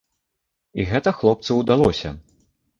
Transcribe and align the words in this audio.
І 0.79 0.87
гэта 0.93 1.15
хлопцу 1.19 1.61
ўдалося. 1.61 2.17